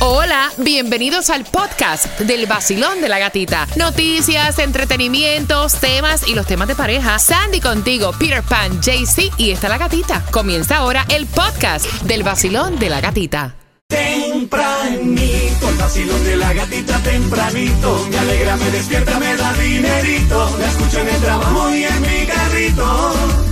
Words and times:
Hola, 0.00 0.52
bienvenidos 0.58 1.28
al 1.28 1.44
podcast 1.44 2.20
del 2.20 2.46
vacilón 2.46 3.00
de 3.00 3.08
la 3.08 3.18
gatita. 3.18 3.66
Noticias, 3.74 4.60
entretenimientos, 4.60 5.74
temas 5.80 6.28
y 6.28 6.36
los 6.36 6.46
temas 6.46 6.68
de 6.68 6.76
pareja. 6.76 7.18
Sandy 7.18 7.60
contigo, 7.60 8.12
Peter 8.16 8.44
Pan, 8.44 8.80
JC 8.80 9.32
y 9.38 9.50
está 9.50 9.68
la 9.68 9.76
gatita. 9.76 10.24
Comienza 10.30 10.76
ahora 10.76 11.04
el 11.08 11.26
podcast 11.26 11.84
del 12.02 12.22
vacilón 12.22 12.78
de 12.78 12.90
la 12.90 13.00
gatita. 13.00 13.56
Tempranito, 13.88 15.68
el 15.68 15.76
vacilón 15.76 16.24
de 16.24 16.36
la 16.36 16.52
gatita 16.52 16.98
tempranito. 17.02 18.06
Me 18.08 18.18
alegra, 18.18 18.56
me 18.56 18.70
despierta, 18.70 19.18
me 19.18 19.36
da 19.36 19.52
dinerito. 19.54 20.58
La 20.60 20.66
escucho 20.68 21.00
en 21.00 21.08
el 21.08 21.20
trabajo 21.20 21.74
y 21.74 21.82
en 21.82 22.00
mi 22.02 22.24
carrito. 22.24 23.47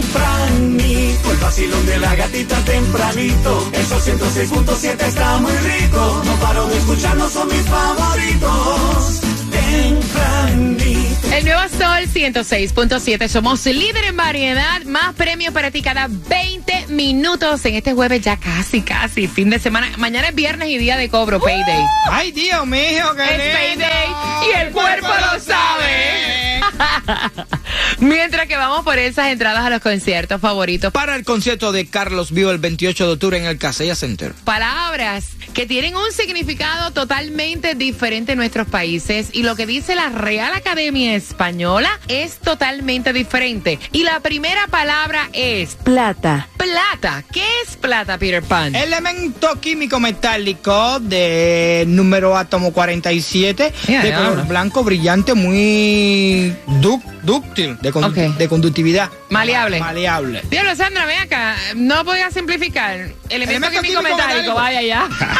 Tempranito, 0.00 1.30
el 1.30 1.36
vacilón 1.38 1.84
de 1.86 1.98
la 1.98 2.14
gatita 2.14 2.56
tempranito. 2.64 3.70
Esos 3.74 4.06
106.7 4.08 5.02
está 5.06 5.36
muy 5.38 5.52
rico. 5.52 6.22
No 6.24 6.34
paro 6.36 6.66
de 6.68 6.78
escucharnos, 6.78 7.30
son 7.32 7.48
mis 7.48 7.62
favoritos. 7.66 9.20
Tempranito. 9.50 11.32
El 11.32 11.44
nuevo 11.44 11.60
Sol 11.68 12.08
106.7. 12.12 13.28
Somos 13.28 13.66
líder 13.66 14.04
en 14.04 14.16
variedad. 14.16 14.82
Más 14.86 15.14
premios 15.14 15.52
para 15.52 15.70
ti 15.70 15.82
cada 15.82 16.08
20 16.08 16.86
minutos 16.88 17.62
en 17.66 17.74
este 17.74 17.92
jueves, 17.92 18.22
ya 18.22 18.38
casi, 18.38 18.80
casi. 18.80 19.28
Fin 19.28 19.50
de 19.50 19.58
semana. 19.58 19.90
Mañana 19.98 20.28
es 20.28 20.34
viernes 20.34 20.68
y 20.70 20.78
día 20.78 20.96
de 20.96 21.10
cobro, 21.10 21.40
payday. 21.40 21.84
Ay, 22.10 22.32
Dios 22.32 22.66
mío, 22.66 23.04
qué 23.16 23.22
Es 23.24 23.38
lindo. 23.38 23.84
payday 23.86 24.48
y 24.48 24.60
el 24.60 24.72
cuerpo 24.72 25.08
lo 25.08 25.40
sabe. 25.40 26.49
Mientras 27.98 28.46
que 28.46 28.56
vamos 28.56 28.84
por 28.84 28.98
esas 28.98 29.28
entradas 29.28 29.64
a 29.64 29.70
los 29.70 29.80
conciertos 29.80 30.40
favoritos. 30.40 30.92
Para 30.92 31.16
el 31.16 31.24
concierto 31.24 31.72
de 31.72 31.88
Carlos 31.88 32.32
Vivo 32.32 32.50
el 32.50 32.58
28 32.58 33.06
de 33.06 33.12
octubre 33.12 33.38
en 33.38 33.44
el 33.44 33.58
Casella 33.58 33.94
Center. 33.94 34.32
Palabras 34.44 35.30
que 35.52 35.66
tienen 35.66 35.96
un 35.96 36.12
significado 36.12 36.90
totalmente 36.92 37.74
diferente 37.74 38.32
en 38.32 38.38
nuestros 38.38 38.68
países 38.68 39.28
y 39.32 39.42
lo 39.42 39.56
que 39.56 39.66
dice 39.66 39.94
la 39.94 40.08
Real 40.10 40.52
Academia 40.54 41.14
Española 41.14 41.90
es 42.08 42.38
totalmente 42.38 43.12
diferente. 43.12 43.78
Y 43.92 44.02
la 44.04 44.20
primera 44.20 44.66
palabra 44.68 45.28
es 45.32 45.74
Plata. 45.76 46.48
plata. 46.56 47.24
¿Qué 47.32 47.44
es 47.66 47.76
plata, 47.76 48.18
Peter 48.18 48.42
Pan? 48.42 48.74
Elemento 48.74 49.60
químico 49.60 49.98
metálico 50.00 51.00
de 51.00 51.84
número 51.86 52.36
átomo 52.36 52.72
47, 52.72 53.72
Ya, 53.88 54.02
de 54.02 54.12
color 54.12 54.46
blanco, 54.46 54.84
brillante, 54.84 55.34
muy 55.34 56.54
dúctil, 57.22 57.76
de, 57.80 58.32
de 58.38 58.48
conductividad. 58.48 59.10
Maleable. 59.30 59.78
Maleable. 59.80 60.42
Diablo, 60.50 60.74
Sandra, 60.74 61.06
ven 61.06 61.18
acá. 61.20 61.56
No 61.76 62.02
voy 62.04 62.18
a 62.20 62.30
simplificar. 62.30 62.94
Elemento, 63.28 63.30
Elemento 63.30 63.68
químico, 63.70 63.82
químico 64.00 64.02
metálico. 64.02 64.26
metálico. 64.36 64.54
Vaya 64.54 64.82
ya. 64.82 65.08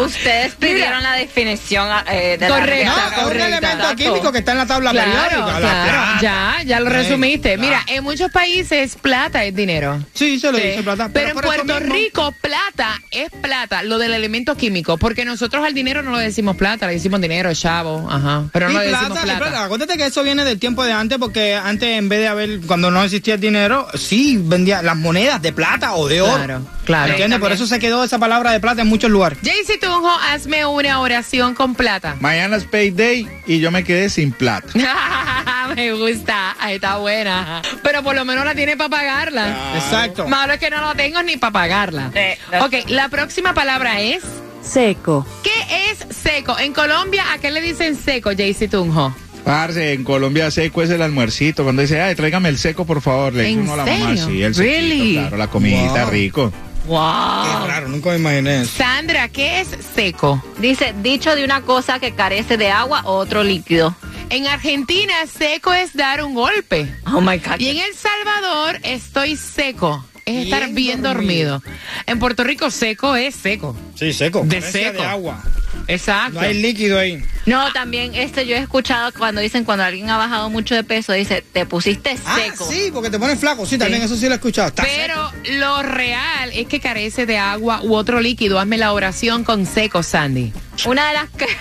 Ustedes 0.00 0.54
pidieron 0.56 1.02
la 1.02 1.12
definición 1.14 1.88
eh, 2.10 2.36
de 2.38 2.48
Correcta, 2.48 2.90
No, 2.90 2.96
la 2.96 3.02
es 3.06 3.18
un 3.18 3.24
correcta. 3.24 3.46
elemento 3.46 3.76
Exacto. 3.82 3.96
químico 3.96 4.32
que 4.32 4.38
está 4.38 4.52
en 4.52 4.58
la 4.58 4.66
tabla 4.66 4.90
Claro, 4.90 5.10
periódica. 5.28 5.52
la 5.52 5.58
claro. 5.58 6.20
Ya, 6.20 6.56
ya 6.64 6.80
lo 6.80 6.86
Sí, 6.90 6.92
resumiste. 6.96 7.54
claro. 7.54 7.60
Mira, 7.62 7.82
en 7.86 8.04
muchos 8.04 8.30
países 8.30 8.96
plata 9.00 9.44
es 9.44 9.54
dinero. 9.54 10.02
Sí, 10.14 10.38
se 10.38 10.50
lo 10.52 10.58
Sí. 10.58 10.64
dice 10.68 10.82
plata. 10.82 11.08
Pero, 11.12 11.28
en 11.28 11.34
Puerto 11.34 11.64
mismo- 11.64 11.94
Rico, 11.94 12.34
plata 12.40 13.00
es 13.10 13.30
plata, 13.40 13.82
lo 13.82 13.98
del 13.98 14.12
elemento 14.14 14.56
químico, 14.56 14.98
porque 14.98 15.24
nosotros 15.24 15.64
al 15.64 15.74
dinero 15.74 16.02
no 16.02 16.10
lo 16.10 16.18
decimos 16.18 16.56
plata, 16.56 16.86
le 16.86 16.94
decimos 16.94 17.20
dinero, 17.20 17.52
chavo, 17.54 18.08
ajá. 18.10 18.44
Pero 18.52 18.68
no 18.70 18.78
le 18.80 18.86
decimos 18.88 19.18
plata, 19.18 19.38
plata. 19.38 19.64
Acuérdate 19.64 19.96
que 19.96 20.06
eso 20.06 20.22
viene 20.22 20.44
del 20.44 20.58
tiempo 20.58 20.84
de 20.84 20.92
antes, 20.92 21.18
porque 21.18 21.54
antes, 21.54 21.88
en 21.98 22.08
vez 22.08 22.20
de 22.20 22.28
haber, 22.28 22.60
cuando 22.66 22.90
no 22.90 23.02
existía 23.02 23.34
el 23.34 23.40
dinero, 23.40 23.86
sí 23.94 24.38
vendía 24.40 24.82
las 24.82 24.96
monedas 24.96 25.40
de 25.42 25.52
plata 25.52 25.94
o 25.94 26.08
de 26.08 26.20
oro. 26.20 26.34
Claro, 26.36 26.66
claro. 26.84 27.10
¿Entiendes? 27.12 27.38
Por 27.40 27.52
eso 27.52 27.66
se 27.66 27.78
quedó 27.78 28.04
esa 28.04 28.18
palabra 28.18 28.52
de 28.52 28.60
plata 28.60 28.82
en 28.82 28.88
muchos 28.96 29.10
lugares. 29.10 29.38
Jaycee 29.42 29.76
Tunjo, 29.78 30.10
hazme 30.10 30.64
una 30.64 31.00
oración 31.00 31.54
con 31.54 31.74
plata. 31.74 32.16
Mañana 32.20 32.56
es 32.56 32.64
payday 32.64 33.28
y 33.46 33.58
yo 33.60 33.70
me 33.70 33.84
quedé 33.84 34.08
sin 34.08 34.32
plata. 34.32 34.68
Me 35.76 35.92
gusta, 35.92 36.56
ahí 36.60 36.76
está 36.76 36.96
buena. 36.96 37.60
Pero 37.82 38.02
por 38.02 38.14
lo 38.14 38.24
menos 38.24 38.44
la 38.46 38.54
tiene 38.54 38.76
para 38.76 38.88
pagarla. 38.88 39.74
Exacto. 39.74 40.26
Malo 40.28 40.54
es 40.54 40.60
que 40.60 40.70
no 40.70 40.80
lo 40.80 40.94
tengo 40.94 41.22
ni 41.22 41.36
para 41.36 41.52
pagarla. 41.52 42.10
Sí. 42.14 42.56
Ok, 42.60 42.88
la 42.88 43.08
próxima 43.08 43.52
palabra 43.52 44.00
es. 44.00 44.22
Seco. 44.62 45.26
¿Qué 45.42 45.90
es 45.90 46.16
seco? 46.16 46.58
En 46.58 46.72
Colombia, 46.72 47.24
¿a 47.32 47.38
qué 47.38 47.50
le 47.50 47.60
dicen 47.60 47.96
seco, 47.96 48.30
Jaycee 48.36 48.68
Tunjo? 48.68 49.14
Parce, 49.44 49.92
en 49.92 50.02
Colombia 50.04 50.50
seco 50.50 50.82
es 50.82 50.90
el 50.90 51.02
almuercito. 51.02 51.62
Cuando 51.64 51.82
dice, 51.82 52.00
ay, 52.00 52.14
tráigame 52.14 52.48
el 52.48 52.58
seco, 52.58 52.84
por 52.86 53.00
favor. 53.02 53.32
Le 53.34 53.42
dice 53.44 53.52
¿En 53.54 53.60
uno 53.60 53.74
a 53.74 53.76
la 53.76 53.84
mamá, 53.86 54.16
sí, 54.16 54.42
el 54.42 54.54
sequito, 54.54 54.72
Really? 54.72 55.12
claro, 55.14 55.36
la 55.36 55.46
comidita 55.48 56.02
Wow. 56.04 56.10
rico. 56.10 56.52
Wow. 56.86 57.62
Qué 57.62 57.66
raro, 57.68 57.88
nunca 57.88 58.10
me 58.10 58.16
imaginé 58.16 58.62
eso. 58.62 58.72
Sandra, 58.76 59.28
¿qué 59.28 59.60
es 59.60 59.68
seco? 59.94 60.42
Dice, 60.58 60.94
dicho 61.02 61.34
de 61.34 61.44
una 61.44 61.62
cosa 61.62 61.98
que 61.98 62.12
carece 62.14 62.56
de 62.56 62.70
agua 62.70 63.02
o 63.04 63.16
otro 63.16 63.42
líquido. 63.42 63.94
En 64.30 64.46
Argentina, 64.46 65.14
seco 65.26 65.72
es 65.72 65.94
dar 65.94 66.22
un 66.24 66.34
golpe. 66.34 66.92
Oh 67.12 67.20
my 67.20 67.38
God. 67.38 67.58
Y 67.58 67.68
en 67.70 67.76
El 67.78 67.94
Salvador, 67.94 68.78
estoy 68.82 69.36
seco. 69.36 70.04
Es 70.24 70.44
estar 70.44 70.62
Bien 70.64 70.74
bien 70.74 71.02
dormido. 71.02 71.60
dormido. 71.60 71.76
En 72.06 72.18
Puerto 72.18 72.42
Rico, 72.42 72.68
seco 72.70 73.14
es 73.14 73.34
seco. 73.36 73.76
Sí, 73.94 74.12
seco. 74.12 74.42
De 74.44 74.60
seco. 74.60 75.00
de 75.00 75.06
agua. 75.06 75.40
Exacto. 75.88 76.34
No 76.34 76.40
hay 76.40 76.54
líquido 76.54 76.98
ahí. 76.98 77.22
No, 77.46 77.72
también 77.72 78.14
este 78.14 78.46
yo 78.46 78.56
he 78.56 78.58
escuchado 78.58 79.12
cuando 79.16 79.40
dicen 79.40 79.64
cuando 79.64 79.84
alguien 79.84 80.10
ha 80.10 80.16
bajado 80.18 80.50
mucho 80.50 80.74
de 80.74 80.82
peso, 80.84 81.12
dice, 81.12 81.42
te 81.52 81.64
pusiste 81.66 82.16
Ah, 82.26 82.36
seco. 82.40 82.68
sí, 82.68 82.90
porque 82.92 83.10
te 83.10 83.18
ponen 83.18 83.38
flaco. 83.38 83.64
Sí, 83.66 83.78
también 83.78 84.02
eso 84.02 84.16
sí 84.16 84.26
lo 84.26 84.32
he 84.32 84.34
escuchado. 84.36 84.68
Está 84.68 84.82
Pero 84.82 85.30
lo 85.52 85.82
real 85.82 86.50
es 86.52 86.66
que 86.66 86.80
carece 86.80 87.24
de 87.26 87.38
agua 87.38 87.80
u 87.82 87.94
otro 87.94 88.20
líquido. 88.20 88.58
Hazme 88.58 88.78
la 88.78 88.92
oración 88.92 89.44
con 89.44 89.64
seco, 89.66 90.02
Sandy. 90.02 90.52
Una 90.86 91.08
de 91.08 91.14
las 91.14 91.30
que... 91.30 91.46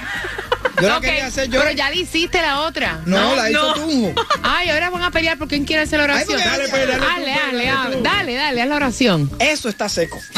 Yo 0.81 0.89
la 0.89 0.99
quería 0.99 1.27
hacer 1.27 1.47
yo. 1.49 1.61
Pero 1.61 1.71
ya 1.71 1.89
le 1.89 1.95
hiciste 2.01 2.41
la 2.41 2.59
otra. 2.59 2.99
No, 3.05 3.33
la 3.33 3.49
hizo 3.49 3.73
Tunjo. 3.75 4.13
Ay, 4.43 4.67
ahora 4.69 4.89
van 4.89 5.03
a 5.03 5.11
pelear 5.11 5.37
por 5.37 5.47
quién 5.47 5.63
quiere 5.63 5.83
hacer 5.83 5.99
la 5.99 6.05
Ay, 6.05 6.11
oración. 6.25 6.41
porque- 6.41 6.49
Dale, 6.49 6.67
pues, 6.67 6.81
dale 6.87 6.97
tú, 6.99 7.05
dale, 7.05 7.21
pues, 7.21 7.31
dale, 7.31 7.63
dale 7.63 7.65
dale, 7.83 7.95
tú. 7.95 8.03
dale, 8.03 8.33
dale, 8.35 8.61
haz 8.61 8.67
la 8.67 8.75
oración. 8.75 9.31
Eso 9.39 9.69
está 9.69 9.87
seco. 9.87 10.19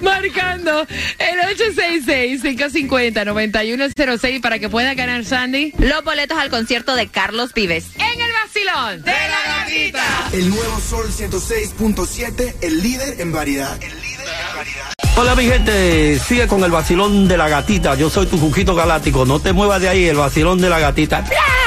Marcando 0.00 0.86
el 1.18 1.38
866-550-9106 1.56 4.40
para 4.40 4.58
que 4.58 4.68
pueda 4.68 4.94
ganar 4.94 5.24
Sandy 5.24 5.72
Los 5.78 6.02
boletos 6.04 6.36
al 6.38 6.50
concierto 6.50 6.94
de 6.96 7.06
Carlos 7.08 7.52
Vives. 7.54 7.86
en 7.96 8.20
el 8.20 8.30
vacilón 8.44 9.02
de 9.02 9.12
la 9.12 9.58
gatita. 9.58 10.04
El 10.32 10.50
nuevo 10.50 10.80
Sol 10.80 11.06
106.7, 11.08 12.54
el 12.62 12.82
líder 12.82 13.20
en 13.20 13.32
variedad. 13.32 13.80
El 13.82 14.00
líder 14.00 14.26
en 14.28 14.56
variedad. 14.56 14.86
Hola 15.18 15.34
mi 15.34 15.44
gente, 15.46 16.18
sigue 16.18 16.46
con 16.46 16.62
el 16.64 16.70
vacilón 16.70 17.26
de 17.28 17.36
la 17.38 17.48
gatita. 17.48 17.94
Yo 17.94 18.10
soy 18.10 18.26
tu 18.26 18.38
Juquito 18.38 18.74
Galáctico. 18.74 19.24
No 19.24 19.40
te 19.40 19.52
muevas 19.52 19.80
de 19.80 19.88
ahí, 19.88 20.04
el 20.06 20.16
vacilón 20.16 20.60
de 20.60 20.68
la 20.68 20.78
gatita. 20.78 21.22
¡Miau! 21.22 21.65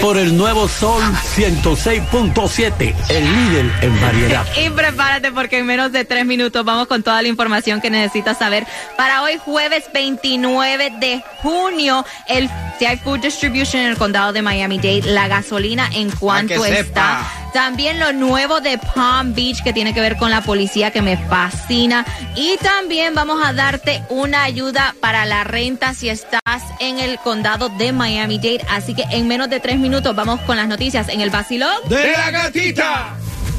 Por 0.00 0.16
el 0.16 0.36
nuevo 0.36 0.68
Sol 0.68 1.02
106.7, 1.36 2.94
el 3.08 3.24
líder 3.24 3.72
en 3.82 4.00
variedad. 4.00 4.46
Y 4.58 4.70
prepárate 4.70 5.30
porque 5.32 5.58
en 5.58 5.66
menos 5.66 5.92
de 5.92 6.04
tres 6.04 6.26
minutos 6.26 6.64
vamos 6.64 6.88
con 6.88 7.02
toda 7.02 7.22
la 7.22 7.28
información 7.28 7.80
que 7.80 7.90
necesitas 7.90 8.38
saber 8.38 8.66
para 8.96 9.22
hoy 9.22 9.38
jueves 9.38 9.84
29 9.92 10.92
de 10.98 11.22
junio. 11.42 12.04
El 12.26 12.50
si 12.78 12.86
hay 12.86 12.96
food 12.96 13.20
distribution 13.20 13.82
en 13.82 13.88
el 13.90 13.96
condado 13.96 14.32
de 14.32 14.40
Miami-Dade, 14.42 15.02
la 15.02 15.26
gasolina 15.26 15.88
en 15.92 16.10
cuanto 16.10 16.64
está. 16.64 16.76
sepa. 16.76 17.47
También 17.52 17.98
lo 17.98 18.12
nuevo 18.12 18.60
de 18.60 18.78
Palm 18.78 19.34
Beach 19.34 19.62
que 19.62 19.72
tiene 19.72 19.94
que 19.94 20.00
ver 20.00 20.16
con 20.16 20.30
la 20.30 20.42
policía 20.42 20.90
que 20.90 21.02
me 21.02 21.16
fascina. 21.16 22.04
Y 22.36 22.56
también 22.58 23.14
vamos 23.14 23.40
a 23.44 23.52
darte 23.52 24.02
una 24.08 24.44
ayuda 24.44 24.94
para 25.00 25.26
la 25.26 25.44
renta 25.44 25.94
si 25.94 26.08
estás 26.08 26.62
en 26.80 26.98
el 26.98 27.18
condado 27.18 27.68
de 27.68 27.92
Miami-Dade. 27.92 28.64
Así 28.70 28.94
que 28.94 29.04
en 29.10 29.28
menos 29.28 29.48
de 29.50 29.60
tres 29.60 29.78
minutos 29.78 30.14
vamos 30.14 30.40
con 30.40 30.56
las 30.56 30.68
noticias 30.68 31.08
en 31.08 31.20
el 31.20 31.30
vacilón. 31.30 31.76
¡De 31.88 32.12
la 32.12 32.30
gatita! 32.30 33.16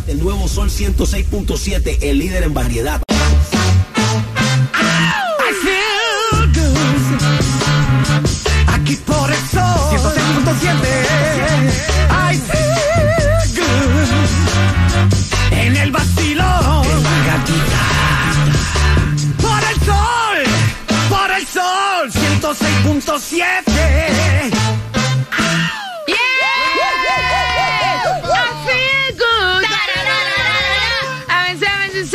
El 0.08 0.20
nuevo 0.20 0.48
Sol 0.48 0.70
106.7, 0.70 2.00
el 2.02 2.20
líder 2.20 2.44
en 2.44 2.54
variedad. 2.54 3.02
Good. 31.90 32.08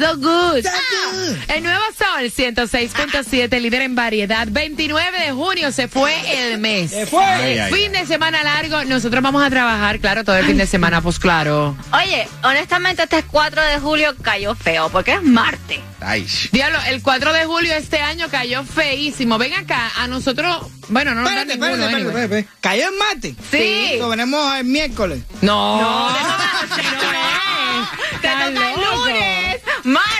So 0.00 0.16
good. 0.16 0.64
So 0.64 0.70
good. 0.90 1.38
El 1.48 1.62
nuevo 1.62 1.82
sol 2.28 2.30
Sol 2.30 2.54
106.7, 2.68 3.60
líder 3.60 3.82
en 3.82 3.94
variedad. 3.94 4.46
29 4.50 5.20
de 5.20 5.32
junio 5.32 5.72
se 5.72 5.88
fue 5.88 6.12
el 6.50 6.58
mes. 6.58 6.90
Se 6.90 7.06
fue. 7.06 7.24
Ay, 7.24 7.58
ay, 7.58 7.72
fin 7.72 7.92
de 7.92 8.04
semana 8.06 8.42
largo. 8.42 8.84
Nosotros 8.84 9.22
vamos 9.22 9.42
a 9.42 9.48
trabajar, 9.50 9.98
claro, 10.00 10.24
todo 10.24 10.36
el 10.36 10.44
fin 10.46 10.58
de 10.58 10.66
semana, 10.66 11.00
pues 11.00 11.18
claro. 11.18 11.76
Oye, 11.92 12.28
honestamente 12.42 13.04
este 13.04 13.22
4 13.22 13.62
de 13.62 13.78
julio 13.78 14.14
cayó 14.22 14.54
feo 14.54 14.88
porque 14.90 15.14
es 15.14 15.22
martes. 15.22 15.80
Ay, 16.00 16.26
Diablo, 16.52 16.78
el 16.88 17.02
4 17.02 17.32
de 17.32 17.44
julio 17.44 17.74
este 17.74 18.00
año 18.00 18.26
cayó 18.30 18.64
feísimo. 18.64 19.38
Ven 19.38 19.52
acá, 19.54 19.90
a 19.96 20.06
nosotros, 20.06 20.66
bueno, 20.88 21.14
no 21.14 21.22
nos 21.22 21.34
da 21.34 21.42
Espérate, 21.42 21.58
ninguno. 21.58 21.84
espérate, 21.84 21.96
espérate, 22.06 22.10
anyway. 22.10 22.24
espérate. 22.40 22.60
Cayó 22.60 22.88
en 22.88 22.98
martes. 22.98 23.34
Sí. 23.50 23.96
Lo 23.98 24.08
venimos 24.08 24.54
el 24.56 24.64
miércoles. 24.64 25.22
No, 25.42 25.80
No, 25.80 26.10
no, 26.10 26.16
Te 28.20 28.28
toca 28.28 28.46
el 28.48 28.54
loco. 28.54 28.96
lunes, 28.96 29.60
martes. 29.84 30.19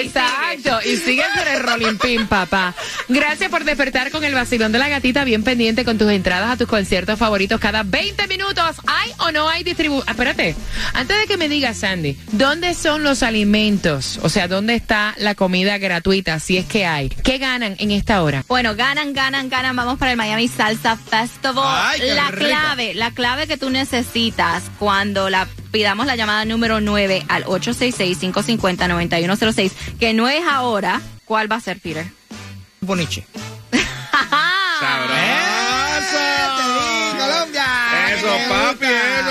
Exacto, 0.00 0.78
y 0.84 0.96
sigue 0.96 1.22
por 1.34 1.46
el 1.48 1.62
rolling 1.62 1.98
pin, 1.98 2.26
papá. 2.26 2.74
Gracias 3.08 3.50
por 3.50 3.64
despertar 3.64 4.10
con 4.10 4.24
el 4.24 4.34
vacilón 4.34 4.72
de 4.72 4.78
la 4.78 4.88
gatita, 4.88 5.24
bien 5.24 5.42
pendiente 5.42 5.84
con 5.84 5.98
tus 5.98 6.10
entradas 6.10 6.50
a 6.50 6.56
tus 6.56 6.68
conciertos 6.68 7.18
favoritos 7.18 7.60
cada 7.60 7.82
20 7.82 8.26
minutos. 8.28 8.76
¿Hay 8.86 9.12
o 9.18 9.32
no 9.32 9.48
hay 9.48 9.62
distribución? 9.64 10.08
Espérate, 10.08 10.54
antes 10.94 11.18
de 11.18 11.26
que 11.26 11.36
me 11.36 11.48
digas, 11.48 11.78
Sandy, 11.78 12.16
¿dónde 12.32 12.74
son 12.74 13.02
los 13.02 13.22
alimentos? 13.22 14.18
O 14.22 14.28
sea, 14.28 14.48
¿dónde 14.48 14.74
está 14.74 15.14
la 15.18 15.34
comida 15.34 15.78
gratuita, 15.78 16.38
si 16.40 16.56
es 16.56 16.66
que 16.66 16.86
hay? 16.86 17.08
¿Qué 17.08 17.38
ganan 17.38 17.76
en 17.78 17.90
esta 17.90 18.22
hora? 18.22 18.44
Bueno, 18.48 18.74
ganan, 18.74 19.12
ganan, 19.12 19.48
ganan. 19.48 19.76
Vamos 19.76 19.98
para 19.98 20.12
el 20.12 20.16
Miami 20.16 20.48
Salsa 20.48 20.96
Festival. 20.96 21.64
Ay, 21.66 22.00
qué 22.00 22.14
la 22.14 22.30
rico. 22.30 22.46
clave, 22.46 22.94
la 22.94 23.10
clave 23.12 23.46
que 23.46 23.56
tú 23.56 23.70
necesitas 23.70 24.64
cuando 24.78 25.30
la 25.30 25.46
pidamos 25.76 26.06
la 26.06 26.16
llamada 26.16 26.46
número 26.46 26.80
9 26.80 27.26
al 27.28 27.44
866-550-9106, 27.44 29.72
que 30.00 30.14
no 30.14 30.26
es 30.26 30.42
ahora, 30.48 31.02
¿cuál 31.26 31.52
va 31.52 31.56
a 31.56 31.60
ser, 31.60 31.78
Peter? 31.80 32.06
Boniche. 32.80 33.26
sabroso. 34.80 35.12
¡Eso! 35.98 36.16
¡Te 36.56 36.62
di, 36.72 37.18
Colombia! 37.18 37.66
Eso, 38.08 38.26
¿Qué 38.26 38.38
te 38.38 38.48
papi. 38.48 38.86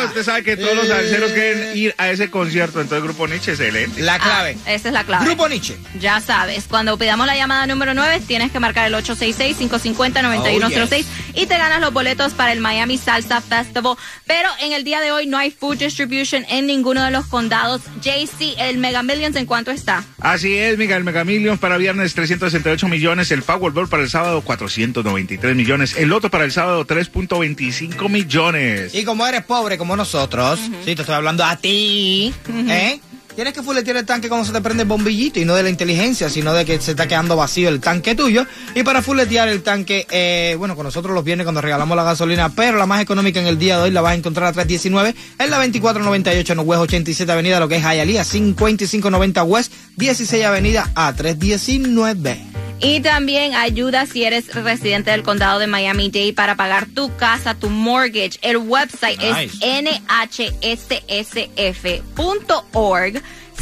Usted 0.05 0.23
sabe 0.23 0.43
que 0.43 0.57
todos 0.57 0.75
los 0.75 0.87
salseros 0.87 1.31
quieren 1.31 1.77
ir 1.77 1.93
a 1.97 2.09
ese 2.09 2.29
concierto. 2.29 2.81
Entonces, 2.81 3.03
Grupo 3.03 3.27
Nietzsche, 3.27 3.51
excelente. 3.51 4.01
La 4.01 4.19
clave. 4.19 4.57
Ah, 4.65 4.73
esa 4.73 4.89
es 4.89 4.93
la 4.93 5.03
clave. 5.03 5.25
Grupo 5.25 5.47
Nietzsche. 5.49 5.75
Ya 5.99 6.19
sabes, 6.21 6.65
cuando 6.69 6.97
pidamos 6.97 7.27
la 7.27 7.35
llamada 7.35 7.65
número 7.67 7.93
9, 7.93 8.21
tienes 8.27 8.51
que 8.51 8.59
marcar 8.59 8.87
el 8.87 8.93
866-550-9106 8.95 11.05
y 11.33 11.45
te 11.45 11.57
ganas 11.57 11.81
los 11.81 11.93
boletos 11.93 12.33
para 12.33 12.51
el 12.51 12.59
Miami 12.59 12.97
Salsa 12.97 13.41
Festival. 13.41 13.95
Pero 14.25 14.49
en 14.61 14.73
el 14.73 14.83
día 14.83 15.01
de 15.01 15.11
hoy 15.11 15.27
no 15.27 15.37
hay 15.37 15.51
food 15.51 15.77
distribution 15.77 16.45
en 16.49 16.67
ninguno 16.67 17.03
de 17.03 17.11
los 17.11 17.25
condados. 17.25 17.81
JC, 18.01 18.55
el 18.59 18.77
Mega 18.77 19.03
Millions, 19.03 19.35
¿en 19.35 19.45
cuánto 19.45 19.71
está? 19.71 20.03
Así 20.19 20.57
es, 20.57 20.77
Miguel 20.77 21.03
Mega 21.03 21.23
Millions 21.23 21.59
para 21.59 21.77
viernes 21.77 22.13
368 22.13 22.87
millones, 22.87 23.31
el 23.31 23.43
Powerball 23.43 23.87
para 23.87 24.03
el 24.03 24.09
sábado 24.09 24.41
493 24.41 25.55
millones, 25.55 25.95
el 25.97 26.09
Loto 26.09 26.29
para 26.29 26.45
el 26.45 26.51
sábado 26.51 26.85
3.25 26.85 28.09
millones. 28.09 28.95
Y 28.95 29.03
como 29.03 29.25
eres 29.27 29.43
pobre 29.43 29.77
como 29.77 29.94
nosotros, 29.95 30.59
sí, 30.59 30.95
te 30.95 31.01
estoy 31.01 31.15
hablando 31.15 31.43
a 31.43 31.55
ti, 31.55 32.33
¿eh? 32.69 32.99
Tienes 33.35 33.53
que 33.53 33.61
fuletear 33.61 33.97
el 33.97 34.05
tanque 34.05 34.29
cuando 34.29 34.45
se 34.45 34.53
te 34.53 34.61
prende 34.61 34.83
el 34.83 34.89
bombillito 34.89 35.41
y 35.41 35.45
no 35.45 35.55
de 35.55 35.63
la 35.63 35.69
inteligencia, 35.69 36.29
sino 36.29 36.53
de 36.53 36.63
que 36.63 36.79
se 36.79 36.91
está 36.91 37.05
quedando 37.05 37.35
vacío 37.35 37.67
el 37.67 37.81
tanque 37.81 38.15
tuyo. 38.15 38.45
Y 38.75 38.83
para 38.83 39.01
fuletear 39.01 39.49
el 39.49 39.61
tanque, 39.61 40.07
eh, 40.09 40.55
bueno, 40.57 40.73
con 40.77 40.85
nosotros 40.85 41.13
los 41.13 41.25
viernes 41.25 41.43
cuando 41.43 41.59
regalamos 41.59 41.97
la 41.97 42.05
gasolina, 42.05 42.47
pero 42.47 42.77
la 42.77 42.85
más 42.85 43.01
económica 43.01 43.41
en 43.41 43.47
el 43.47 43.59
día 43.59 43.75
de 43.75 43.83
hoy 43.83 43.91
la 43.91 43.99
vas 43.99 44.13
a 44.13 44.15
encontrar 44.15 44.47
a 44.47 44.53
319 44.53 45.13
en 45.37 45.49
la 45.49 45.57
2498 45.57 46.53
en 46.53 46.59
West 46.59 46.81
87 46.81 47.29
Avenida, 47.29 47.59
lo 47.59 47.67
que 47.67 47.75
es 47.75 47.83
Hialeah, 47.83 48.23
5590 48.23 49.43
West 49.43 49.73
16 49.97 50.45
Avenida 50.45 50.89
a 50.95 51.11
319. 51.11 52.54
Y 52.79 52.99
también 52.99 53.55
ayuda 53.55 54.05
si 54.05 54.23
eres 54.25 54.53
residente 54.53 55.11
del 55.11 55.23
condado 55.23 55.59
de 55.59 55.67
Miami-Dade 55.67 56.33
para 56.33 56.55
pagar 56.55 56.87
tu 56.87 57.15
casa, 57.15 57.55
tu 57.55 57.69
mortgage. 57.69 58.37
El 58.41 58.57
website 58.57 59.19
es 59.21 59.53
nhssf.org 59.61 60.01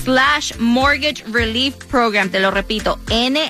slash 0.03 0.55
mortgage 0.57 1.23
relief 1.27 1.75
program. 1.85 2.29
Te 2.29 2.39
lo 2.39 2.49
repito, 2.51 2.99
nhssf.org 3.07 3.43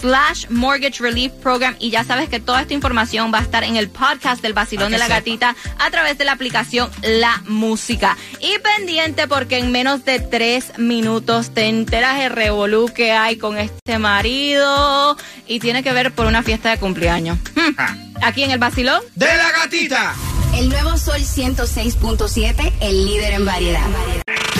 slash 0.00 0.46
mortgage 0.48 1.00
relief 1.02 1.32
program 1.42 1.76
y 1.78 1.90
ya 1.90 2.04
sabes 2.04 2.28
que 2.28 2.40
toda 2.40 2.62
esta 2.62 2.74
información 2.74 3.32
va 3.32 3.38
a 3.38 3.42
estar 3.42 3.64
en 3.64 3.76
el 3.76 3.88
podcast 3.88 4.42
del 4.42 4.52
vacilón 4.52 4.92
Para 4.92 4.96
de 4.96 4.98
la 4.98 5.04
sepa. 5.06 5.16
gatita 5.16 5.56
a 5.78 5.90
través 5.90 6.18
de 6.18 6.24
la 6.24 6.32
aplicación 6.32 6.90
La 7.02 7.42
Música. 7.46 8.16
Y 8.40 8.58
pendiente 8.58 9.26
porque 9.28 9.58
en 9.58 9.72
menos 9.72 10.04
de 10.04 10.20
tres 10.20 10.78
minutos 10.78 11.50
te 11.54 11.66
enteras 11.66 12.20
el 12.20 12.30
revolú 12.30 12.88
que 12.94 13.12
hay 13.12 13.36
con 13.36 13.58
este 13.58 13.98
marido 13.98 15.16
y 15.46 15.60
tiene 15.60 15.82
que 15.82 15.92
ver 15.92 16.12
por 16.12 16.26
una 16.26 16.42
fiesta 16.42 16.70
de 16.70 16.78
cumpleaños. 16.78 17.38
Hmm. 17.54 17.74
Ah. 17.78 17.96
Aquí 18.22 18.42
en 18.42 18.50
el 18.50 18.58
vacilón. 18.58 19.00
¡De 19.14 19.26
la 19.26 19.50
gatita! 19.52 20.14
El 20.56 20.68
nuevo 20.70 20.96
Sol 20.96 21.20
106.7, 21.20 22.72
el 22.80 23.06
líder 23.06 23.34
en 23.34 23.44
variedad. 23.44 23.86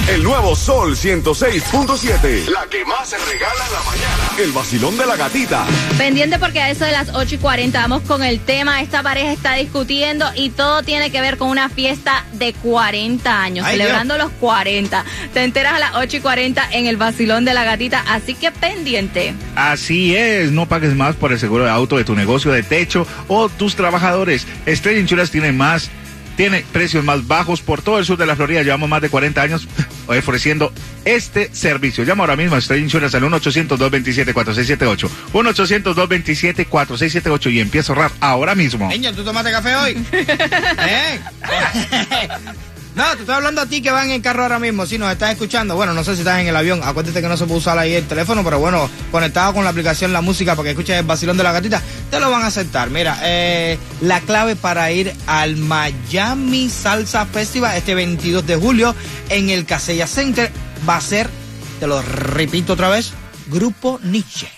El 0.09 0.23
nuevo 0.23 0.57
Sol 0.57 0.97
106.7. 0.97 2.49
La 2.49 2.67
que 2.71 2.83
más 2.87 3.11
se 3.11 3.19
regala 3.19 3.67
en 3.67 3.73
la 3.75 3.83
mañana. 3.83 4.43
El 4.43 4.53
vacilón 4.53 4.97
de 4.97 5.05
la 5.05 5.17
gatita. 5.17 5.67
Pendiente 5.99 6.39
porque 6.39 6.63
a 6.63 6.71
eso 6.71 6.87
de 6.87 6.93
las 6.93 7.11
8 7.15 7.35
y 7.35 7.39
40 7.39 7.79
vamos 7.79 8.03
con 8.05 8.23
el 8.23 8.41
tema. 8.41 8.81
Esta 8.81 9.03
pareja 9.03 9.33
está 9.33 9.55
discutiendo 9.57 10.25
y 10.35 10.49
todo 10.49 10.83
tiene 10.83 11.11
que 11.11 11.21
ver 11.21 11.37
con 11.37 11.51
una 11.51 11.69
fiesta 11.69 12.25
de 12.33 12.55
40 12.55 13.43
años, 13.43 13.67
Ay, 13.67 13.77
celebrando 13.77 14.17
los 14.17 14.31
40. 14.41 15.05
Te 15.35 15.45
enteras 15.45 15.75
a 15.75 15.79
las 15.79 15.95
8 15.97 16.17
y 16.17 16.21
40 16.21 16.71
en 16.73 16.87
el 16.87 16.97
vacilón 16.97 17.45
de 17.45 17.53
la 17.53 17.65
gatita, 17.65 18.03
así 18.09 18.35
que 18.35 18.51
pendiente. 18.51 19.35
Así 19.57 20.17
es, 20.17 20.51
no 20.53 20.67
pagues 20.67 20.95
más 20.95 21.17
por 21.17 21.33
el 21.33 21.39
seguro 21.39 21.65
de 21.65 21.71
auto 21.71 21.99
de 21.99 22.05
tu 22.05 22.15
negocio 22.15 22.51
de 22.51 22.63
techo 22.63 23.07
o 23.29 23.51
tus 23.51 23.77
trabajadores. 23.77 24.47
Estrella 24.65 25.01
Insurance 25.01 25.31
tiene 25.31 25.53
más, 25.53 25.91
tiene 26.39 26.65
precios 26.73 27.05
más 27.05 27.27
bajos 27.27 27.61
por 27.61 27.83
todo 27.83 27.99
el 27.99 28.07
sur 28.07 28.17
de 28.17 28.25
la 28.25 28.37
Florida. 28.37 28.63
Llevamos 28.63 28.89
más 28.89 29.03
de 29.03 29.11
40 29.11 29.43
años 29.43 29.69
ofreciendo 30.09 30.73
este 31.05 31.55
servicio. 31.55 32.03
Llama 32.05 32.25
ahora 32.25 32.37
mismo 32.37 32.57
a 32.57 32.59
Estrella 32.59 32.83
Insurance 32.83 33.17
al 33.17 33.23
1-800-227-4678. 33.25 35.09
1-800-227-4678 35.33 37.53
y 37.53 37.61
empieza 37.61 37.93
a 37.93 37.97
ahorrar 37.97 38.11
ahora 38.21 38.55
mismo. 38.55 38.91
Angel, 38.91 39.15
¿tú 39.15 39.25
tomaste 39.25 39.51
café 39.51 39.77
hoy? 39.77 39.97
¿Eh? 40.13 41.19
No, 42.99 43.05
te 43.13 43.21
estoy 43.21 43.37
hablando 43.37 43.61
a 43.61 43.67
ti 43.67 43.81
que 43.81 43.93
va 43.93 44.05
en 44.05 44.11
el 44.11 44.21
carro 44.21 44.43
ahora 44.43 44.59
mismo. 44.59 44.85
Si 44.85 44.99
nos 44.99 45.13
estás 45.13 45.31
escuchando, 45.31 45.77
bueno, 45.77 45.95
no 45.95 46.03
sé 46.03 46.15
si 46.15 46.23
estás 46.23 46.41
en 46.41 46.49
el 46.49 46.57
avión. 46.57 46.81
Acuérdate 46.83 47.23
que 47.23 47.29
no 47.29 47.37
se 47.37 47.45
puede 47.45 47.61
usar 47.61 47.79
ahí 47.79 47.95
el 47.95 48.09
teléfono, 48.09 48.43
pero 48.43 48.59
bueno, 48.59 48.91
conectado 49.13 49.55
con 49.55 49.63
la 49.63 49.71
aplicación 49.71 50.13
La 50.13 50.21
Música 50.21 50.57
para 50.57 50.65
que 50.65 50.71
escuches 50.71 50.99
el 50.99 51.07
vacilón 51.07 51.37
de 51.37 51.45
la 51.45 51.53
gatita, 51.53 51.81
te 52.11 52.19
lo 52.19 52.29
van 52.29 52.43
a 52.43 52.49
aceptar. 52.49 52.91
Mira, 52.91 53.17
eh, 53.23 53.79
la 54.01 54.21
clave 54.23 54.57
para 54.57 54.91
ir 54.91 55.15
al 55.29 55.57
Miami 55.59 56.69
Salsa 56.69 57.25
Festival 57.27 57.77
este 57.77 57.95
22 57.95 58.45
de 58.45 58.57
julio 58.57 58.97
en 59.29 59.51
el 59.51 59.65
Casella 59.65 60.09
Center 60.09 60.51
va 60.89 60.97
a 60.97 61.01
ser, 61.01 61.31
te 61.79 61.87
lo 61.87 62.03
repito 62.03 62.73
otra 62.73 62.89
vez, 62.89 63.13
Grupo 63.47 64.01
Nietzsche. 64.03 64.49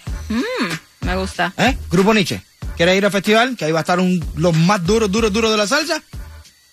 Me 1.03 1.15
gusta. 1.15 1.53
¿Eh? 1.59 1.77
Grupo 1.91 2.15
Nietzsche. 2.15 2.41
¿Quieres 2.75 2.97
ir 2.97 3.05
al 3.05 3.13
festival? 3.13 3.55
Que 3.59 3.67
ahí 3.67 3.73
va 3.73 3.81
a 3.81 3.83
estar 3.83 4.01
un, 4.01 4.25
los 4.37 4.57
más 4.57 4.83
duros, 4.83 5.13
duros, 5.13 5.31
duros 5.31 5.51
de 5.51 5.59
la 5.59 5.67
salsa. 5.67 6.03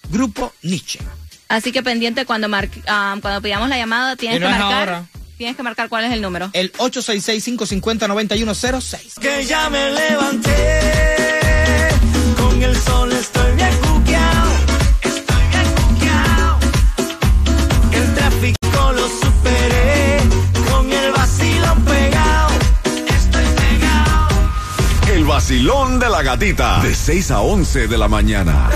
Grupo 0.09 0.53
Nietzsche. 0.61 0.99
Así 1.49 1.71
que 1.71 1.81
pendiente 1.83 2.25
cuando 2.25 2.49
mar- 2.49 2.67
ah, 2.87 3.15
cuando 3.21 3.41
pidamos 3.41 3.69
la 3.69 3.77
llamada 3.77 4.15
tienes 4.15 4.39
no 4.41 4.47
que 4.47 4.51
marcar. 4.51 4.89
ahora. 4.89 5.05
Tienes 5.37 5.55
que 5.55 5.61
marcar 5.63 5.87
cuál 5.87 6.03
es 6.05 6.11
el 6.13 6.21
número. 6.21 6.49
El 6.53 6.71
866-550-9106. 6.73 9.19
Que 9.21 9.45
ya 9.45 9.69
me 9.69 9.91
levanté, 9.91 10.81
con 12.37 12.61
el 12.63 12.75
sol 12.75 13.11
estoy 13.13 13.55
bien 13.55 13.69
cuqueado, 13.81 14.51
estoy 15.03 15.47
bien 15.51 15.65
cuqueado. 15.75 16.57
El 17.93 18.13
tráfico 18.15 18.91
lo 18.93 19.07
superé, 19.07 20.17
con 20.71 20.91
el 20.91 21.11
vacilón 21.11 21.85
pegado, 21.85 22.49
estoy 23.07 23.45
pegado. 23.55 24.27
El 25.13 25.23
vacilón 25.25 25.99
de 25.99 26.09
la 26.09 26.23
gatita. 26.23 26.81
De 26.81 26.95
6 26.95 27.29
a 27.31 27.41
11 27.41 27.87
de 27.87 27.97
la 27.97 28.07
mañana. 28.07 28.69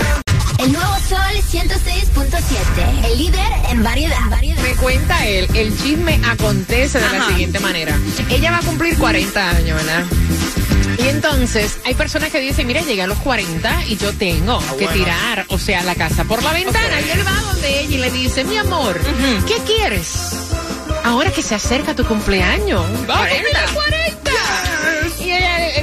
El 0.62 0.72
nuevo 0.72 0.94
Sol 1.08 1.18
106.7, 1.50 3.06
el 3.06 3.18
líder 3.18 3.52
en 3.70 3.82
variedad. 3.82 4.16
Me 4.62 4.74
cuenta 4.76 5.26
él, 5.26 5.48
el 5.54 5.76
chisme 5.76 6.20
acontece 6.24 7.00
de 7.00 7.08
la 7.10 7.18
Ajá. 7.18 7.28
siguiente 7.28 7.58
manera. 7.58 7.98
Ella 8.30 8.52
va 8.52 8.58
a 8.58 8.62
cumplir 8.62 8.96
40 8.96 9.50
años, 9.50 9.76
¿verdad? 9.76 10.04
Y 10.98 11.08
entonces 11.08 11.78
hay 11.84 11.94
personas 11.94 12.30
que 12.30 12.38
dicen, 12.40 12.66
mira, 12.66 12.80
llegué 12.82 13.02
a 13.02 13.06
los 13.08 13.18
40 13.18 13.86
y 13.86 13.96
yo 13.96 14.12
tengo 14.12 14.60
que 14.78 14.86
tirar, 14.88 15.46
o 15.48 15.58
sea, 15.58 15.82
la 15.82 15.94
casa 15.96 16.24
por 16.24 16.42
la 16.42 16.52
ventana. 16.52 17.00
Y 17.00 17.10
él 17.10 17.26
va 17.26 17.40
donde 17.52 17.80
ella 17.80 17.94
y 17.96 17.98
le 17.98 18.10
dice, 18.10 18.44
mi 18.44 18.56
amor, 18.56 19.00
¿qué 19.48 19.56
quieres? 19.66 20.30
Ahora 21.04 21.32
que 21.32 21.42
se 21.42 21.56
acerca 21.56 21.96
tu 21.96 22.04
cumpleaños. 22.04 22.84
¡Va 23.10 23.24
a 23.24 23.28
cumplir 23.28 23.52
40! 23.74 24.01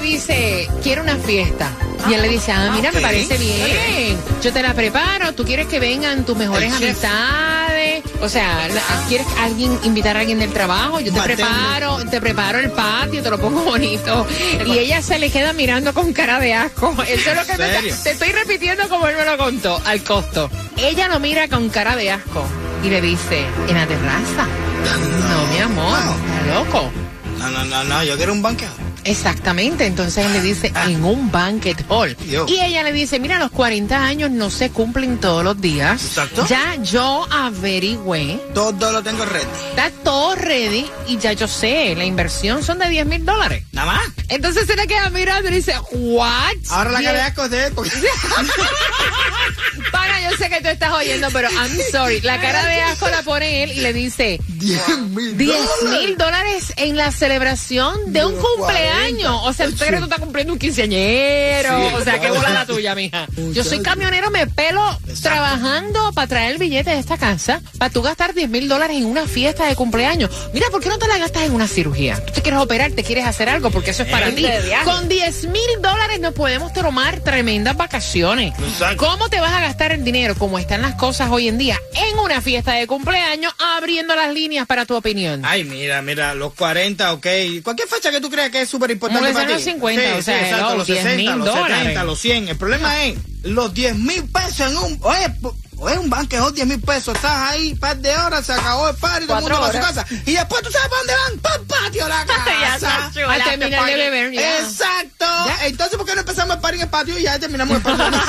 Dice, 0.09 0.67
quiero 0.81 1.03
una 1.03 1.17
fiesta. 1.17 1.71
Y 2.09 2.13
él 2.13 2.21
le 2.23 2.29
dice, 2.29 2.51
ah, 2.51 2.71
mira, 2.75 2.91
me 2.91 2.97
ok. 2.97 3.03
parece 3.03 3.37
bien. 3.37 4.17
Yo 4.41 4.51
te 4.51 4.61
la 4.63 4.73
preparo. 4.73 5.33
Tú 5.33 5.45
quieres 5.45 5.67
que 5.67 5.79
vengan 5.79 6.25
tus 6.25 6.35
mejores 6.35 6.73
amistades 6.73 8.03
O 8.21 8.27
sea, 8.27 8.67
la- 8.69 8.81
¿quieres 9.07 9.27
alguien 9.39 9.77
invitar 9.83 10.17
a 10.17 10.21
alguien 10.21 10.39
del 10.39 10.51
trabajo? 10.51 10.99
Yo 10.99 11.13
te 11.13 11.21
preparo, 11.21 11.97
te 12.09 12.19
preparo 12.19 12.57
el 12.59 12.71
patio, 12.71 13.21
te 13.21 13.29
lo 13.29 13.39
pongo 13.39 13.61
bonito. 13.65 14.25
Y 14.65 14.79
ella 14.79 15.01
se 15.03 15.19
le 15.19 15.29
queda 15.29 15.53
mirando 15.53 15.93
con 15.93 16.11
cara 16.11 16.39
de 16.39 16.53
asco. 16.55 16.91
Eso 17.07 17.29
es 17.29 17.35
lo 17.35 17.45
que 17.45 17.57
me 17.57 17.69
te 18.03 18.11
estoy 18.11 18.31
repitiendo 18.31 18.89
como 18.89 19.07
él 19.07 19.15
me 19.15 19.25
lo 19.25 19.37
contó, 19.37 19.79
al 19.85 20.03
costo. 20.03 20.49
Ella 20.77 21.07
lo 21.07 21.19
mira 21.19 21.47
con 21.47 21.69
cara 21.69 21.95
de 21.95 22.11
asco 22.11 22.43
y 22.83 22.89
le 22.89 22.99
dice, 23.01 23.45
en 23.67 23.75
la 23.75 23.85
terraza. 23.85 24.47
No, 25.29 25.53
mi 25.53 25.59
amor, 25.59 25.99
está 25.99 26.55
loco. 26.55 26.91
No, 27.37 27.49
no, 27.51 27.63
no, 27.65 27.83
no, 27.83 28.03
yo 28.03 28.17
quiero 28.17 28.33
un 28.33 28.41
banqueo. 28.41 28.69
Exactamente, 29.03 29.85
entonces 29.85 30.25
él 30.25 30.33
le 30.33 30.41
dice 30.41 30.71
en 30.87 31.03
un 31.03 31.31
banquet 31.31 31.83
hall. 31.89 32.15
Y 32.47 32.59
ella 32.59 32.83
le 32.83 32.91
dice, 32.91 33.19
mira, 33.19 33.39
los 33.39 33.51
40 33.51 34.03
años 34.03 34.29
no 34.31 34.49
se 34.49 34.69
cumplen 34.71 35.19
todos 35.19 35.43
los 35.43 35.59
días. 35.59 36.03
Exacto. 36.03 36.45
Ya 36.47 36.75
yo 36.83 37.27
averigüé, 37.31 38.39
Todo 38.53 38.91
lo 38.91 39.01
tengo 39.03 39.25
ready. 39.25 39.45
está 39.69 39.89
todo 40.03 40.35
ready 40.35 40.85
y 41.07 41.17
ya 41.17 41.33
yo 41.33 41.47
sé, 41.47 41.95
la 41.95 42.05
inversión 42.05 42.63
son 42.63 42.79
de 42.79 42.89
10 42.89 43.05
mil 43.05 43.25
dólares. 43.25 43.63
Nada 43.71 43.93
más. 43.93 44.01
Entonces 44.27 44.65
se 44.67 44.75
le 44.75 44.85
queda 44.87 45.09
mirando 45.09 45.49
y 45.49 45.53
dice, 45.55 45.73
what? 45.91 46.53
Ahora 46.69 46.91
la 46.91 46.99
Diez- 46.99 47.05
cara 47.05 47.17
de 47.19 47.23
asco 47.23 47.43
es 47.45 47.51
de 47.51 47.65
él 47.67 47.73
porque... 47.73 47.91
Pana, 49.91 50.21
yo 50.29 50.37
sé 50.37 50.49
que 50.49 50.61
tú 50.61 50.67
estás 50.67 50.91
oyendo, 50.91 51.27
pero 51.31 51.49
I'm 51.49 51.71
sorry. 51.91 52.21
La 52.21 52.39
cara 52.39 52.65
de 52.65 52.81
asco 52.81 53.07
la 53.09 53.21
pone 53.23 53.63
él 53.63 53.71
y 53.71 53.81
le 53.81 53.93
dice, 53.93 54.39
10 54.47 54.99
mil 55.09 55.37
10 55.37 55.57
mil 55.89 56.17
dólares 56.17 56.73
en 56.77 56.95
la 56.97 57.11
celebración 57.11 58.11
de 58.13 58.25
un 58.25 58.35
cumpleaños. 58.35 58.88
40. 58.89 59.35
O 59.35 59.53
sea, 59.53 59.67
tú 59.67 59.75
crees 59.75 59.91
que 59.91 59.97
tú 59.97 60.03
estás 60.03 60.19
cumpliendo 60.19 60.53
un 60.53 60.59
quinceañero. 60.59 61.89
Sí, 61.89 61.95
o 61.95 62.03
sea, 62.03 62.19
qué 62.19 62.29
bola 62.29 62.49
la 62.49 62.65
tuya, 62.65 62.95
mija. 62.95 63.27
Yo 63.53 63.63
soy 63.63 63.81
camionero, 63.81 64.31
me 64.31 64.47
pelo 64.47 64.81
trabajando 65.21 66.11
para 66.13 66.27
traer 66.27 66.51
el 66.51 66.57
billete 66.57 66.91
de 66.91 66.99
esta 66.99 67.17
casa, 67.17 67.61
para 67.77 67.91
tú 67.91 68.01
gastar 68.01 68.33
10 68.33 68.49
mil 68.49 68.67
dólares 68.67 68.97
en 68.97 69.05
una 69.05 69.27
fiesta 69.27 69.65
de 69.65 69.75
cumpleaños. 69.75 70.29
Mira, 70.53 70.67
¿por 70.69 70.81
qué 70.81 70.89
no 70.89 70.97
te 70.97 71.07
la 71.07 71.17
gastas 71.17 71.43
en 71.43 71.53
una 71.53 71.67
cirugía? 71.67 72.23
Tú 72.25 72.33
te 72.33 72.41
quieres 72.41 72.59
operar, 72.59 72.91
te 72.91 73.03
quieres 73.03 73.25
hacer 73.25 73.49
algo, 73.49 73.71
porque 73.71 73.91
eso 73.91 74.03
es 74.03 74.09
para 74.09 74.31
ti. 74.31 74.45
Con 74.85 75.09
10 75.09 75.45
mil 75.45 75.81
dólares 75.81 76.19
nos 76.19 76.33
podemos 76.33 76.73
tomar 76.73 77.19
tremendas 77.19 77.75
vacaciones. 77.77 78.53
Exacto. 78.59 79.05
¿Cómo 79.05 79.29
te 79.29 79.39
vas 79.39 79.53
a 79.53 79.61
gastar 79.61 79.91
el 79.91 80.03
dinero, 80.03 80.35
como 80.35 80.59
están 80.59 80.81
las 80.81 80.95
cosas 80.95 81.29
hoy 81.31 81.47
en 81.47 81.57
día, 81.57 81.79
en 81.93 82.17
una 82.19 82.41
fiesta 82.41 82.73
de 82.73 82.87
cumpleaños, 82.87 83.53
abriendo 83.57 84.15
las 84.15 84.33
líneas 84.33 84.65
para 84.67 84.85
tu 84.85 84.95
opinión? 84.95 85.43
Ay, 85.45 85.63
mira, 85.63 86.01
mira, 86.01 86.33
los 86.33 86.53
40, 86.53 87.13
ok. 87.13 87.27
Cualquier 87.63 87.87
fecha 87.87 88.11
que 88.11 88.21
tú 88.21 88.29
creas 88.29 88.49
que 88.49 88.61
es 88.61 88.69
súper 88.79 88.91
importante 88.91 89.33
para 89.33 89.47
que 89.47 89.55
ti. 89.55 89.63
sean 89.63 89.79
los 89.79 89.91
50, 89.91 90.15
o 90.17 90.21
sea, 90.21 90.49
exacto, 90.49 90.75
los 90.77 90.87
10 90.87 91.03
60, 91.03 91.17
mil 91.17 91.39
los 91.39 91.47
dólares. 91.47 91.77
70, 91.77 92.03
los 92.05 92.19
100. 92.19 92.49
El 92.49 92.57
problema 92.57 93.03
es 93.03 93.17
los 93.43 93.73
10 93.73 93.95
mil 93.97 94.23
pesos 94.25 94.71
en 94.71 94.77
un... 94.77 94.99
Oye, 95.01 95.35
po- 95.79 95.85
oye, 95.85 95.97
un 95.97 96.09
banquejo, 96.09 96.51
10 96.51 96.67
mil 96.67 96.81
pesos. 96.81 97.15
Estás 97.15 97.51
ahí, 97.51 97.75
par 97.75 97.97
de 97.97 98.15
horas, 98.15 98.45
se 98.45 98.53
acabó 98.53 98.89
el 98.89 98.95
party, 98.95 99.25
todo 99.27 99.37
el 99.37 99.43
mundo 99.43 99.57
Cuatro 99.59 99.79
va 99.81 99.87
a 99.87 99.91
su 99.91 99.95
casa. 100.05 100.21
Y 100.25 100.33
después 100.33 100.61
tú 100.63 100.71
sabes 100.71 100.87
para 100.89 100.99
dónde 100.99 101.13
van, 101.13 101.39
para 101.39 101.55
el 101.55 101.61
patio 101.61 102.03
de 102.03 102.09
la 102.09 102.25
Ya 102.27 102.35
está 102.75 102.87
casa. 102.89 103.11
chulo, 103.13 103.29
A 103.31 103.37
terminar 103.43 103.85
de 103.85 103.95
beber, 103.95 104.31
ya. 104.33 104.57
Exacto. 104.59 105.25
Entonces, 105.63 105.97
¿por 105.97 106.05
qué 106.05 106.13
no 106.15 106.19
empezamos 106.21 106.55
el 106.55 106.61
party 106.61 106.75
en 106.77 106.81
el 106.83 106.89
patio 106.89 107.17
y 107.17 107.23
ya 107.23 107.39
terminamos 107.39 107.77
el 107.77 107.81
patio? 107.83 108.05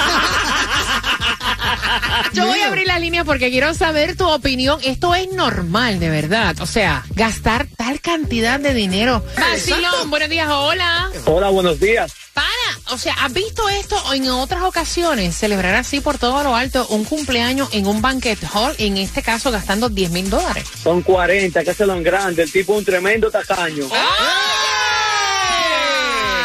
Yo 2.33 2.47
voy 2.47 2.61
a 2.61 2.69
abrir 2.69 2.87
las 2.87 3.01
líneas 3.01 3.25
porque 3.25 3.51
quiero 3.51 3.75
saber 3.75 4.17
tu 4.17 4.29
opinión. 4.29 4.79
Esto 4.85 5.15
es 5.15 5.31
normal, 5.33 5.99
de 6.01 6.11
verdad. 6.11 6.57
O 6.61 6.67
sea, 6.67 7.05
gastar 7.11 7.67
tal 7.77 8.01
cantidad 8.01 8.61
de 8.61 8.75
dinero. 8.75 9.25
Vacilón, 9.37 10.11
buenos 10.11 10.29
días, 10.29 10.49
hola. 10.51 11.11
Hola, 11.27 11.49
buenos 11.49 11.81
días. 11.81 12.13
Para, 12.33 12.47
o 12.93 12.99
sea, 12.99 13.15
¿has 13.15 13.33
visto 13.33 13.69
esto 13.69 13.97
en 14.13 14.29
otras 14.31 14.63
ocasiones? 14.63 15.37
Celebrar 15.37 15.75
así 15.75 16.01
por 16.01 16.19
todo 16.19 16.43
lo 16.43 16.55
alto 16.57 16.87
un 16.89 17.05
cumpleaños 17.05 17.69
en 17.73 17.87
un 17.87 18.01
banquet 18.03 18.39
hall, 18.53 18.75
en 18.79 18.97
este 18.97 19.23
caso 19.23 19.51
gastando 19.51 19.89
10 19.89 20.11
mil 20.11 20.29
dólares. 20.31 20.65
Son 20.83 21.03
40, 21.03 21.63
que 21.65 21.75
se 21.75 21.87
lo 21.87 21.95
en 21.95 22.03
grande. 22.03 22.43
El 22.43 22.53
tipo 22.53 22.73
un 22.75 22.85
tremendo 22.85 23.31
tacaño. 23.31 23.87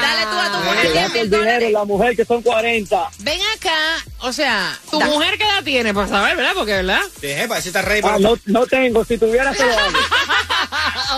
Dale 0.02 0.24
tú 0.24 0.38
a 0.40 0.52
tu 0.52 0.58
mujer 0.66 0.82
Que 0.82 0.92
10 0.92 0.94
gasta 0.94 1.14
mil 1.14 1.22
el 1.24 1.30
dinero 1.30 1.46
dólares. 1.52 1.72
la 1.72 1.84
mujer, 1.86 2.16
que 2.16 2.26
son 2.26 2.42
40. 2.42 3.10
Ven 3.20 3.40
acá, 3.56 3.78
o 4.20 4.32
sea, 4.34 4.78
¿tu 4.92 5.00
Da- 5.00 5.06
mujer 5.08 5.38
qué 5.38 5.44
edad 5.44 5.64
tiene? 5.64 5.94
Por 5.94 6.08
saber, 6.08 6.36
¿verdad? 6.36 6.52
Porque, 6.54 6.74
¿verdad? 6.74 7.02
Dije, 7.22 7.48
para 7.48 7.60
está 7.60 7.82
rey, 7.82 8.02
Ah, 8.04 8.18
no, 8.20 8.38
no 8.46 8.66
tengo. 8.68 9.04
Si 9.06 9.18
tuviera, 9.18 9.54
se 9.54 9.66
lo 9.66 9.72
hago. 9.74 9.98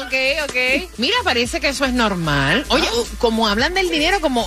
Ok, 0.08 0.50
ok. 0.50 0.90
Mira, 0.98 1.16
parece 1.24 1.60
que 1.60 1.70
eso 1.70 1.86
es 1.86 1.94
normal. 1.94 2.66
Oye, 2.70 2.88
como 3.18 3.48
hablan 3.48 3.74
del 3.74 3.90
dinero, 3.90 4.22
como... 4.22 4.46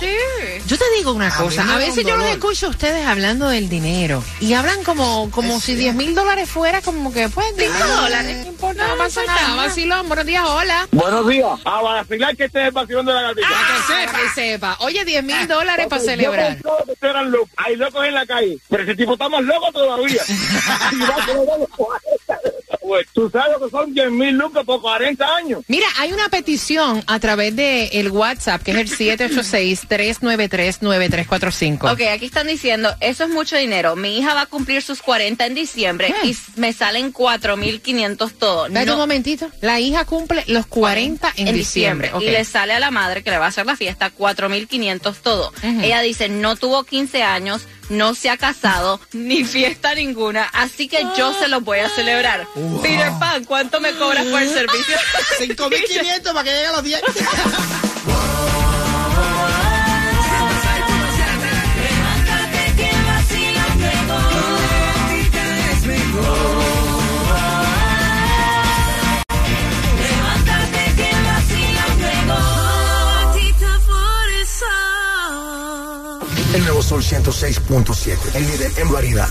Yo 0.67 0.77
te 0.77 0.85
digo 0.97 1.13
una 1.13 1.27
A 1.27 1.37
cosa, 1.37 1.73
a 1.73 1.77
veces 1.77 2.05
yo 2.05 2.17
los 2.17 2.27
escucho 2.29 2.67
a 2.67 2.69
ustedes 2.69 3.05
hablando 3.05 3.47
del 3.47 3.69
dinero 3.69 4.23
y 4.39 4.53
hablan 4.53 4.83
como, 4.83 5.29
como 5.31 5.57
Es 5.57 5.63
si 5.63 5.75
10 5.75 5.95
mil 5.95 6.15
dólares 6.15 6.49
fuera 6.49 6.81
como 6.81 7.13
que, 7.13 7.29
pues, 7.29 7.47
5 7.57 7.73
dólares. 8.01 8.47
No 8.75 8.87
no, 8.87 8.97
pasa 8.97 9.23
nada. 9.25 9.55
Vacilón, 9.55 10.07
buenos 10.07 10.25
días, 10.25 10.43
hola. 10.47 10.87
Buenos 10.91 11.27
días. 11.27 11.47
Ah, 11.65 11.79
para 11.81 11.95
vacilar 12.01 12.35
que 12.37 12.45
este 12.45 12.61
es 12.61 12.65
el 12.67 12.71
vacilón 12.71 13.05
de 13.05 13.13
la 13.13 13.21
gatita. 13.23 13.47
Para 13.49 14.13
que 14.19 14.29
sepa. 14.33 14.77
Oye, 14.79 15.03
10 15.05 15.23
mil 15.23 15.47
dólares 15.47 15.87
para 15.87 16.01
Yo 16.01 16.07
celebrar. 16.09 16.57
que. 16.57 16.63
Hay 17.57 17.75
locos 17.75 18.05
en 18.05 18.13
la 18.13 18.25
calle. 18.25 18.57
Pero 18.69 18.83
ese 18.83 18.95
tipo 18.95 19.13
está 19.13 19.27
más 19.29 19.41
loco 19.43 19.71
todavía. 19.71 20.21
Y 20.91 20.99
va 20.99 21.15
a 21.15 21.25
celebrar 21.25 21.59
los 21.59 21.69
40. 21.69 22.39
Pues, 22.81 23.07
Tú 23.13 23.29
sabes 23.29 23.53
lo 23.59 23.65
que 23.65 23.71
son 23.71 23.93
10 23.93 24.11
mil 24.11 24.35
lucas 24.37 24.63
por 24.65 24.81
40 24.81 25.35
años. 25.35 25.63
Mira, 25.67 25.85
hay 25.99 26.11
una 26.13 26.29
petición 26.29 27.03
a 27.07 27.19
través 27.19 27.55
de 27.55 27.85
el 27.93 28.09
WhatsApp, 28.11 28.61
que 28.63 28.71
es 28.71 28.77
el 28.77 28.89
786-393-9345. 29.19 31.91
Ok, 31.93 32.01
aquí 32.13 32.25
están 32.25 32.47
diciendo, 32.47 32.93
eso 32.99 33.23
es 33.25 33.29
mucho 33.29 33.55
dinero. 33.55 33.95
Mi 33.95 34.17
hija 34.17 34.33
va 34.33 34.41
a 34.41 34.45
cumplir 34.47 34.81
sus 34.81 35.01
40 35.01 35.45
en 35.45 35.53
diciembre 35.55 36.13
y 36.23 36.31
s- 36.31 36.51
me 36.55 36.73
salen 36.73 37.13
4.500 37.13 38.33
todo. 38.61 38.67
Espérate 38.67 38.85
No- 38.87 38.93
un 38.93 38.99
momentito. 38.99 39.49
La 39.61 39.79
hija 39.79 40.05
cumple 40.05 40.43
los 40.47 40.65
40 40.67 41.33
en, 41.37 41.53
diciembre. 41.53 42.11
Ok. 42.13 42.21
Y 42.23 42.25
le 42.31 42.43
sale 42.45 42.73
a 42.73 42.79
la 42.79 42.91
madre 42.91 43.23
que 43.23 43.31
le 43.31 43.37
va 43.37 43.45
a 43.45 43.49
hacer 43.49 43.65
la 43.65 43.75
fiesta 43.75 44.11
4.500 44.17 45.15
todo. 45.21 45.49
Ujú. 45.57 45.81
Ella 45.81 46.01
dice, 46.01 46.29
no 46.29 46.55
tuvo 46.55 46.83
15 46.83 47.23
años, 47.23 47.63
no 47.89 48.13
se 48.15 48.29
ha 48.29 48.37
casado, 48.37 48.99
ni 49.11 49.43
fiesta 49.43 49.93
ninguna, 49.95 50.43
así 50.53 50.87
que 50.87 51.03
yo 51.17 51.33
se 51.33 51.47
lo 51.47 51.61
voy 51.61 51.79
a 51.79 51.89
celebrar. 51.89 52.47
Peter 52.81 53.11
Pan, 53.19 53.43
¿cuánto 53.45 53.79
me 53.81 53.91
cobras 53.93 54.25
por 54.25 54.41
el 54.41 54.49
servicio? 54.49 54.95
5.500 55.39 56.23
para 56.33 56.43
que 56.43 56.51
llegue 56.51 56.67
a 56.67 56.71
los 56.71 56.83
10. 56.83 57.01
106.7. 77.31 78.35
El 78.35 78.45
líder 78.45 78.71
en 78.77 78.91
variedad. 78.91 79.29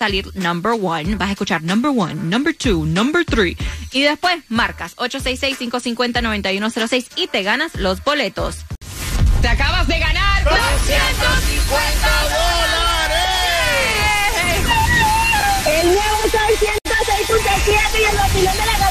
salir 0.01 0.25
number 0.35 0.73
one. 0.81 1.15
Vas 1.15 1.29
a 1.29 1.31
escuchar 1.33 1.61
number 1.61 1.91
one, 1.95 2.15
number 2.15 2.55
two, 2.55 2.85
number 2.85 3.23
three. 3.23 3.55
Y 3.91 4.01
después 4.01 4.41
marcas 4.49 4.95
866-550-9106 4.97 7.05
y 7.15 7.27
te 7.27 7.43
ganas 7.43 7.75
los 7.75 8.03
boletos. 8.03 8.65
Te 9.41 9.47
acabas 9.47 9.87
de 9.87 9.99
ganar 9.99 10.43
250 10.43 12.75
El 12.75 12.80